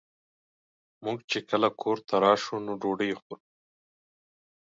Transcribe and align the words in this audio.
مونږ 1.03 1.19
چې 1.31 1.39
کله 1.49 1.69
کور 1.81 1.97
ته 2.07 2.15
راشو 2.23 2.55
نو 2.65 2.73
ډوډۍ 2.81 3.11
خورو 3.19 3.43